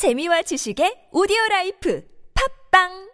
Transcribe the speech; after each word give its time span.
재미와 0.00 0.40
지식의 0.40 1.08
오디오 1.12 1.36
라이프 1.50 2.02
팟빵 2.32 3.10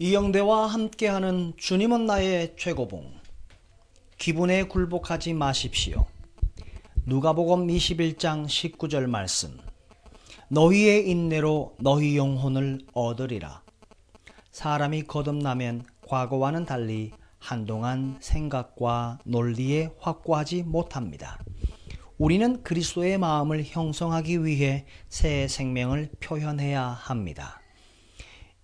이영대와 0.00 0.66
함께하는 0.66 1.52
주님은 1.56 2.06
나의 2.06 2.56
최고봉. 2.58 3.20
기분에 4.18 4.64
굴복하지 4.64 5.34
마십시오. 5.34 6.06
누가복음 7.06 7.68
21장 7.68 8.46
19절 8.46 9.06
말씀. 9.06 9.60
너희의 10.48 11.08
인내로 11.08 11.76
너희 11.78 12.16
영혼을 12.16 12.80
얻으리라. 12.94 13.62
사람이 14.50 15.04
거듭나면 15.04 15.86
과거와는 16.08 16.64
달리 16.64 17.12
한동안 17.38 18.16
생각과 18.18 19.20
논리에 19.24 19.90
확고하지 20.00 20.64
못합니다. 20.64 21.38
우리는 22.22 22.62
그리스도의 22.62 23.18
마음을 23.18 23.64
형성하기 23.64 24.44
위해 24.44 24.86
새 25.08 25.48
생명을 25.48 26.08
표현해야 26.20 26.80
합니다. 26.80 27.60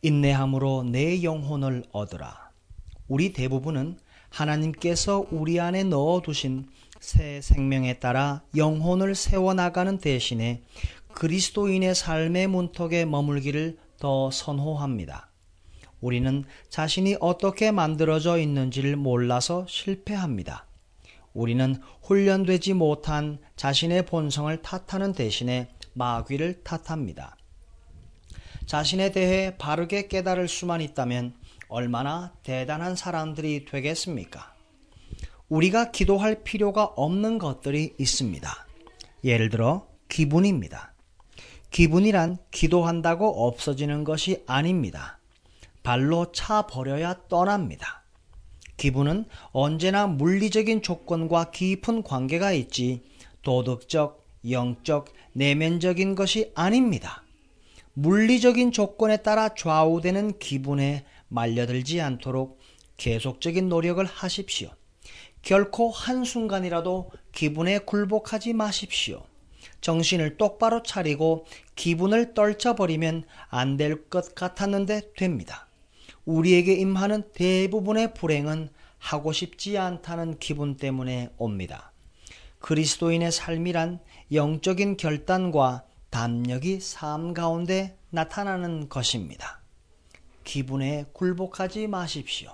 인내함으로 0.00 0.84
내 0.84 1.24
영혼을 1.24 1.82
얻으라. 1.90 2.52
우리 3.08 3.32
대부분은 3.32 3.98
하나님께서 4.28 5.26
우리 5.32 5.58
안에 5.58 5.82
넣어두신 5.82 6.68
새 7.00 7.40
생명에 7.40 7.94
따라 7.94 8.44
영혼을 8.54 9.16
세워나가는 9.16 9.98
대신에 9.98 10.62
그리스도인의 11.14 11.96
삶의 11.96 12.46
문턱에 12.46 13.06
머물기를 13.06 13.76
더 13.98 14.30
선호합니다. 14.30 15.32
우리는 16.00 16.44
자신이 16.68 17.16
어떻게 17.18 17.72
만들어져 17.72 18.38
있는지를 18.38 18.94
몰라서 18.94 19.66
실패합니다. 19.68 20.67
우리는 21.34 21.76
훈련되지 22.02 22.74
못한 22.74 23.38
자신의 23.56 24.06
본성을 24.06 24.62
탓하는 24.62 25.12
대신에 25.12 25.70
마귀를 25.94 26.62
탓합니다. 26.64 27.36
자신에 28.66 29.12
대해 29.12 29.56
바르게 29.56 30.08
깨달을 30.08 30.48
수만 30.48 30.80
있다면 30.80 31.34
얼마나 31.68 32.32
대단한 32.42 32.96
사람들이 32.96 33.64
되겠습니까? 33.64 34.54
우리가 35.48 35.90
기도할 35.90 36.42
필요가 36.42 36.84
없는 36.84 37.38
것들이 37.38 37.94
있습니다. 37.98 38.50
예를 39.24 39.48
들어 39.48 39.88
기분입니다. 40.08 40.92
기분이란 41.70 42.38
기도한다고 42.50 43.46
없어지는 43.46 44.04
것이 44.04 44.42
아닙니다. 44.46 45.18
발로 45.82 46.32
차 46.32 46.62
버려야 46.62 47.14
떠납니다. 47.28 48.02
기분은 48.78 49.26
언제나 49.52 50.06
물리적인 50.06 50.80
조건과 50.82 51.50
깊은 51.50 52.02
관계가 52.02 52.52
있지 52.52 53.02
도덕적, 53.42 54.24
영적, 54.48 55.12
내면적인 55.34 56.14
것이 56.14 56.52
아닙니다. 56.54 57.22
물리적인 57.92 58.72
조건에 58.72 59.18
따라 59.18 59.50
좌우되는 59.54 60.38
기분에 60.38 61.04
말려들지 61.28 62.00
않도록 62.00 62.60
계속적인 62.96 63.68
노력을 63.68 64.02
하십시오. 64.04 64.70
결코 65.42 65.90
한순간이라도 65.90 67.10
기분에 67.32 67.78
굴복하지 67.78 68.52
마십시오. 68.52 69.22
정신을 69.80 70.36
똑바로 70.36 70.82
차리고 70.82 71.46
기분을 71.76 72.34
떨쳐버리면 72.34 73.24
안 73.48 73.76
될 73.76 74.08
것 74.08 74.34
같았는데 74.34 75.12
됩니다. 75.16 75.67
우리에게 76.28 76.74
임하는 76.74 77.22
대부분의 77.32 78.12
불행은 78.12 78.68
하고 78.98 79.32
싶지 79.32 79.78
않다는 79.78 80.38
기분 80.38 80.76
때문에 80.76 81.30
옵니다. 81.38 81.90
그리스도인의 82.58 83.32
삶이란 83.32 84.00
영적인 84.32 84.98
결단과 84.98 85.84
담력이 86.10 86.80
삶 86.80 87.32
가운데 87.32 87.96
나타나는 88.10 88.90
것입니다. 88.90 89.62
기분에 90.44 91.06
굴복하지 91.14 91.86
마십시오. 91.86 92.52